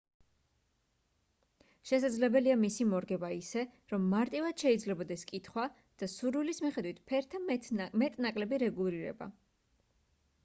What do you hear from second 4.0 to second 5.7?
მარტივად შეიძლებოდეს კითხვა